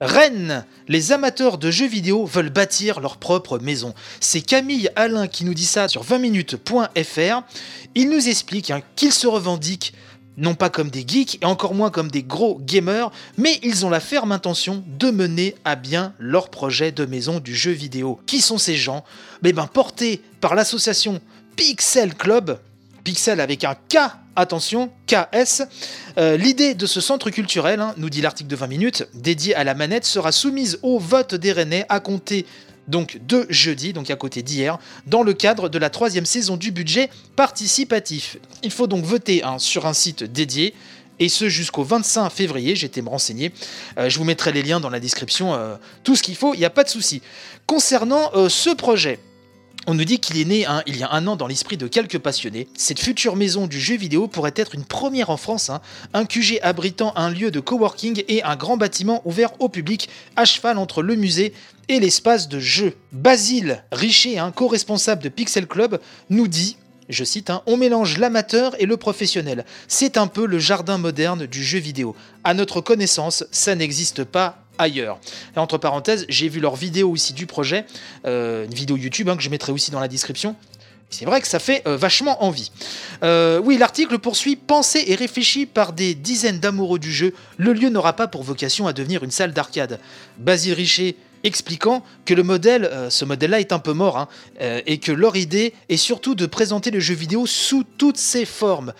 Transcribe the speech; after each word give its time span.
Rennes, 0.00 0.66
les 0.88 1.12
amateurs 1.12 1.56
de 1.56 1.70
jeux 1.70 1.86
vidéo 1.86 2.26
veulent 2.26 2.50
bâtir 2.50 3.00
leur 3.00 3.16
propre 3.16 3.58
maison. 3.58 3.94
C'est 4.20 4.42
Camille 4.42 4.90
Alain 4.94 5.26
qui 5.26 5.46
nous 5.46 5.54
dit 5.54 5.64
ça 5.64 5.88
sur 5.88 6.04
20minutes.fr. 6.04 7.42
Il 7.94 8.10
nous 8.10 8.28
explique 8.28 8.70
hein, 8.70 8.82
qu'ils 8.94 9.12
se 9.12 9.26
revendiquent 9.26 9.94
non 10.36 10.54
pas 10.54 10.68
comme 10.68 10.90
des 10.90 11.02
geeks 11.06 11.38
et 11.40 11.46
encore 11.46 11.74
moins 11.74 11.90
comme 11.90 12.10
des 12.10 12.22
gros 12.22 12.58
gamers, 12.60 13.10
mais 13.38 13.58
ils 13.62 13.86
ont 13.86 13.90
la 13.90 14.00
ferme 14.00 14.32
intention 14.32 14.84
de 14.86 15.10
mener 15.10 15.54
à 15.64 15.76
bien 15.76 16.12
leur 16.18 16.50
projet 16.50 16.92
de 16.92 17.06
maison 17.06 17.40
du 17.40 17.54
jeu 17.54 17.70
vidéo. 17.70 18.20
Qui 18.26 18.42
sont 18.42 18.58
ces 18.58 18.76
gens? 18.76 19.02
Mais 19.42 19.54
ben 19.54 19.66
portés 19.66 20.20
par 20.42 20.54
l'association 20.54 21.22
Pixel 21.56 22.14
Club, 22.14 22.60
Pixel 23.02 23.40
avec 23.40 23.64
un 23.64 23.74
K, 23.74 23.96
attention, 24.36 24.90
KS. 25.06 25.62
Euh, 26.18 26.36
l'idée 26.36 26.74
de 26.74 26.86
ce 26.86 27.00
centre 27.00 27.30
culturel, 27.30 27.80
hein, 27.80 27.94
nous 27.96 28.10
dit 28.10 28.20
l'article 28.20 28.48
de 28.48 28.56
20 28.56 28.66
minutes, 28.66 29.08
dédié 29.14 29.54
à 29.54 29.64
la 29.64 29.74
manette, 29.74 30.04
sera 30.04 30.32
soumise 30.32 30.78
au 30.82 30.98
vote 30.98 31.34
des 31.34 31.52
Rennais 31.52 31.84
à 31.88 32.00
compter 32.00 32.46
donc 32.86 33.18
de 33.26 33.46
jeudi, 33.50 33.92
donc 33.92 34.10
à 34.10 34.16
côté 34.16 34.42
d'hier, 34.42 34.78
dans 35.06 35.24
le 35.24 35.32
cadre 35.32 35.68
de 35.68 35.78
la 35.78 35.90
troisième 35.90 36.26
saison 36.26 36.56
du 36.56 36.70
budget 36.70 37.10
participatif. 37.34 38.36
Il 38.62 38.70
faut 38.70 38.86
donc 38.86 39.04
voter 39.04 39.42
hein, 39.42 39.58
sur 39.58 39.86
un 39.86 39.94
site 39.94 40.22
dédié. 40.22 40.74
Et 41.18 41.30
ce 41.30 41.48
jusqu'au 41.48 41.82
25 41.82 42.28
février, 42.28 42.72
été 42.72 43.00
me 43.00 43.08
renseigner. 43.08 43.50
Euh, 43.96 44.10
je 44.10 44.18
vous 44.18 44.24
mettrai 44.24 44.52
les 44.52 44.62
liens 44.62 44.80
dans 44.80 44.90
la 44.90 45.00
description, 45.00 45.54
euh, 45.54 45.76
tout 46.04 46.14
ce 46.14 46.22
qu'il 46.22 46.36
faut, 46.36 46.52
il 46.52 46.58
n'y 46.58 46.66
a 46.66 46.70
pas 46.70 46.84
de 46.84 46.90
souci. 46.90 47.22
Concernant 47.66 48.30
ce 48.48 48.74
projet, 48.74 49.18
on 49.86 49.94
nous 49.94 50.04
dit 50.04 50.18
qu'il 50.18 50.38
est 50.38 50.44
né 50.44 50.66
hein, 50.66 50.82
il 50.86 50.96
y 50.96 51.02
a 51.02 51.12
un 51.12 51.26
an 51.26 51.36
dans 51.36 51.46
l'esprit 51.46 51.76
de 51.76 51.86
quelques 51.86 52.18
passionnés. 52.18 52.68
Cette 52.76 52.98
future 52.98 53.36
maison 53.36 53.66
du 53.66 53.80
jeu 53.80 53.96
vidéo 53.96 54.26
pourrait 54.26 54.54
être 54.56 54.74
une 54.74 54.84
première 54.84 55.30
en 55.30 55.36
France, 55.36 55.70
hein. 55.70 55.80
un 56.12 56.24
QG 56.24 56.58
abritant 56.62 57.12
un 57.16 57.30
lieu 57.30 57.50
de 57.50 57.60
coworking 57.60 58.24
et 58.28 58.42
un 58.42 58.56
grand 58.56 58.76
bâtiment 58.76 59.22
ouvert 59.24 59.52
au 59.60 59.68
public, 59.68 60.08
à 60.34 60.44
cheval 60.44 60.78
entre 60.78 61.02
le 61.02 61.14
musée 61.14 61.52
et 61.88 62.00
l'espace 62.00 62.48
de 62.48 62.58
jeu. 62.58 62.96
Basile 63.12 63.84
Richer, 63.92 64.38
un 64.38 64.50
co-responsable 64.50 65.22
de 65.22 65.28
Pixel 65.28 65.66
Club, 65.66 66.00
nous 66.30 66.48
dit 66.48 66.76
je 67.08 67.22
cite, 67.22 67.50
hein, 67.50 67.62
on 67.66 67.76
mélange 67.76 68.18
l'amateur 68.18 68.74
et 68.80 68.86
le 68.86 68.96
professionnel. 68.96 69.64
C'est 69.86 70.16
un 70.16 70.26
peu 70.26 70.44
le 70.44 70.58
jardin 70.58 70.98
moderne 70.98 71.46
du 71.46 71.62
jeu 71.62 71.78
vidéo. 71.78 72.16
À 72.42 72.52
notre 72.52 72.80
connaissance, 72.80 73.44
ça 73.52 73.76
n'existe 73.76 74.24
pas 74.24 74.65
ailleurs. 74.78 75.18
Et 75.54 75.58
entre 75.58 75.78
parenthèses, 75.78 76.26
j'ai 76.28 76.48
vu 76.48 76.60
leur 76.60 76.76
vidéo 76.76 77.10
aussi 77.10 77.32
du 77.32 77.46
projet, 77.46 77.84
euh, 78.26 78.64
une 78.64 78.74
vidéo 78.74 78.96
YouTube 78.96 79.28
hein, 79.28 79.36
que 79.36 79.42
je 79.42 79.50
mettrai 79.50 79.72
aussi 79.72 79.90
dans 79.90 80.00
la 80.00 80.08
description. 80.08 80.56
C'est 81.08 81.24
vrai 81.24 81.40
que 81.40 81.46
ça 81.46 81.60
fait 81.60 81.82
euh, 81.86 81.96
vachement 81.96 82.44
envie. 82.44 82.72
Euh, 83.22 83.60
oui, 83.62 83.78
l'article 83.78 84.18
poursuit 84.18 84.56
Pensé 84.56 85.04
et 85.06 85.14
réfléchi 85.14 85.64
par 85.64 85.92
des 85.92 86.14
dizaines 86.14 86.58
d'amoureux 86.58 86.98
du 86.98 87.12
jeu, 87.12 87.32
le 87.58 87.72
lieu 87.72 87.90
n'aura 87.90 88.14
pas 88.14 88.26
pour 88.26 88.42
vocation 88.42 88.88
à 88.88 88.92
devenir 88.92 89.22
une 89.22 89.30
salle 89.30 89.52
d'arcade. 89.52 90.00
Basile 90.38 90.74
Richer 90.74 91.16
expliquant 91.44 92.02
que 92.24 92.34
le 92.34 92.42
modèle, 92.42 92.90
ce 93.08 93.24
modèle-là 93.24 93.60
est 93.60 93.72
un 93.72 93.78
peu 93.78 93.92
mort, 93.92 94.18
hein, 94.18 94.28
et 94.58 94.98
que 94.98 95.12
leur 95.12 95.36
idée 95.36 95.74
est 95.88 95.96
surtout 95.96 96.34
de 96.34 96.44
présenter 96.44 96.90
le 96.90 96.98
jeu 96.98 97.14
vidéo 97.14 97.46
sous 97.46 97.84
toutes 97.98 98.16
ses 98.16 98.44
formes. 98.44 98.92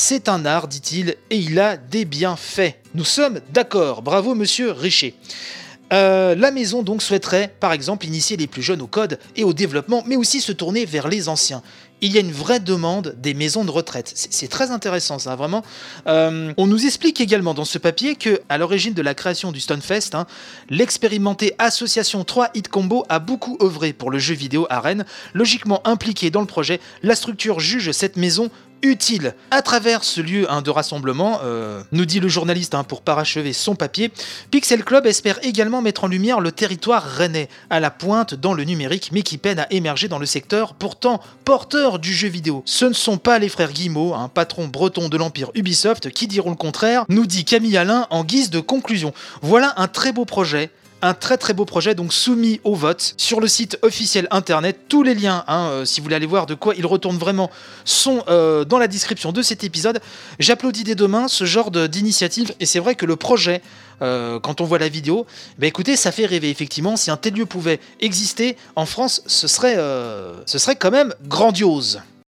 C'est 0.00 0.28
un 0.28 0.46
art, 0.46 0.68
dit-il, 0.68 1.16
et 1.28 1.36
il 1.36 1.58
a 1.58 1.76
des 1.76 2.04
bienfaits. 2.04 2.76
Nous 2.94 3.04
sommes 3.04 3.40
d'accord, 3.52 4.00
bravo 4.00 4.36
monsieur 4.36 4.70
Richer. 4.70 5.16
Euh, 5.92 6.36
la 6.36 6.52
maison 6.52 6.84
donc 6.84 7.02
souhaiterait 7.02 7.52
par 7.58 7.72
exemple 7.72 8.06
initier 8.06 8.36
les 8.36 8.46
plus 8.46 8.62
jeunes 8.62 8.80
au 8.80 8.86
code 8.86 9.18
et 9.34 9.42
au 9.42 9.52
développement, 9.52 10.04
mais 10.06 10.14
aussi 10.14 10.40
se 10.40 10.52
tourner 10.52 10.84
vers 10.84 11.08
les 11.08 11.28
anciens. 11.28 11.62
Il 12.00 12.12
y 12.12 12.16
a 12.16 12.20
une 12.20 12.30
vraie 12.30 12.60
demande 12.60 13.16
des 13.18 13.34
maisons 13.34 13.64
de 13.64 13.72
retraite. 13.72 14.12
C'est 14.14 14.46
très 14.46 14.70
intéressant 14.70 15.18
ça, 15.18 15.34
vraiment. 15.34 15.64
Euh, 16.06 16.52
on 16.56 16.68
nous 16.68 16.86
explique 16.86 17.20
également 17.20 17.54
dans 17.54 17.64
ce 17.64 17.78
papier 17.78 18.14
que, 18.14 18.40
à 18.48 18.56
l'origine 18.56 18.94
de 18.94 19.02
la 19.02 19.14
création 19.14 19.50
du 19.50 19.58
Stonefest, 19.58 20.14
hein, 20.14 20.28
l'expérimentée 20.70 21.56
association 21.58 22.22
3 22.22 22.50
Hit 22.54 22.68
Combo 22.68 23.04
a 23.08 23.18
beaucoup 23.18 23.58
œuvré 23.60 23.92
pour 23.92 24.12
le 24.12 24.20
jeu 24.20 24.34
vidéo 24.34 24.68
à 24.70 24.78
Rennes. 24.78 25.04
Logiquement 25.34 25.84
impliquée 25.84 26.30
dans 26.30 26.40
le 26.40 26.46
projet, 26.46 26.78
la 27.02 27.16
structure 27.16 27.58
juge 27.58 27.90
cette 27.90 28.16
maison 28.16 28.48
utile. 28.82 29.34
À 29.50 29.62
travers 29.62 30.04
ce 30.04 30.20
lieu 30.20 30.46
de 30.64 30.70
rassemblement, 30.70 31.40
euh, 31.42 31.82
nous 31.92 32.04
dit 32.04 32.20
le 32.20 32.28
journaliste 32.28 32.74
hein, 32.74 32.84
pour 32.84 33.02
parachever 33.02 33.52
son 33.52 33.74
papier, 33.74 34.10
Pixel 34.50 34.84
Club 34.84 35.06
espère 35.06 35.38
également 35.42 35.82
mettre 35.82 36.04
en 36.04 36.08
lumière 36.08 36.40
le 36.40 36.52
territoire 36.52 37.02
rennais, 37.02 37.48
à 37.70 37.80
la 37.80 37.90
pointe 37.90 38.34
dans 38.34 38.54
le 38.54 38.64
numérique, 38.64 39.10
mais 39.12 39.22
qui 39.22 39.38
peine 39.38 39.58
à 39.58 39.66
émerger 39.70 40.08
dans 40.08 40.18
le 40.18 40.26
secteur 40.26 40.74
pourtant 40.74 41.20
porteur 41.44 41.98
du 41.98 42.12
jeu 42.12 42.28
vidéo. 42.28 42.62
Ce 42.64 42.84
ne 42.84 42.92
sont 42.92 43.18
pas 43.18 43.38
les 43.38 43.48
frères 43.48 43.72
Guimau, 43.72 44.14
un 44.14 44.28
patron 44.28 44.68
breton 44.68 45.08
de 45.08 45.16
l'empire 45.16 45.50
Ubisoft, 45.54 46.10
qui 46.10 46.26
diront 46.26 46.50
le 46.50 46.56
contraire, 46.56 47.04
nous 47.08 47.26
dit 47.26 47.44
Camille 47.44 47.76
Alain 47.76 48.06
en 48.10 48.24
guise 48.24 48.50
de 48.50 48.60
conclusion. 48.60 49.12
Voilà 49.42 49.74
un 49.76 49.88
très 49.88 50.12
beau 50.12 50.24
projet 50.24 50.70
un 51.02 51.14
très 51.14 51.36
très 51.36 51.54
beau 51.54 51.64
projet 51.64 51.94
donc 51.94 52.12
soumis 52.12 52.60
au 52.64 52.74
vote 52.74 53.14
sur 53.16 53.40
le 53.40 53.48
site 53.48 53.78
officiel 53.82 54.26
internet. 54.30 54.80
Tous 54.88 55.02
les 55.02 55.14
liens, 55.14 55.44
hein, 55.46 55.68
euh, 55.70 55.84
si 55.84 56.00
vous 56.00 56.04
voulez 56.04 56.16
aller 56.16 56.26
voir 56.26 56.46
de 56.46 56.54
quoi 56.54 56.74
il 56.74 56.86
retourne 56.86 57.16
vraiment, 57.16 57.50
sont 57.84 58.24
euh, 58.28 58.64
dans 58.64 58.78
la 58.78 58.88
description 58.88 59.32
de 59.32 59.42
cet 59.42 59.64
épisode. 59.64 60.00
J'applaudis 60.38 60.84
dès 60.84 60.94
demain 60.94 61.28
ce 61.28 61.44
genre 61.44 61.70
d'initiative 61.70 62.52
et 62.60 62.66
c'est 62.66 62.80
vrai 62.80 62.94
que 62.94 63.06
le 63.06 63.16
projet, 63.16 63.62
euh, 64.02 64.40
quand 64.40 64.60
on 64.60 64.64
voit 64.64 64.78
la 64.78 64.88
vidéo, 64.88 65.26
bah 65.58 65.66
écoutez, 65.66 65.96
ça 65.96 66.12
fait 66.12 66.26
rêver 66.26 66.50
effectivement. 66.50 66.96
Si 66.96 67.10
un 67.10 67.16
tel 67.16 67.34
lieu 67.34 67.46
pouvait 67.46 67.80
exister 68.00 68.56
en 68.76 68.86
France, 68.86 69.22
ce 69.26 69.48
serait, 69.48 69.76
ce 70.46 70.58
serait 70.58 70.76
quand 70.76 70.90
même 70.90 71.14
grandiose. 71.26 72.00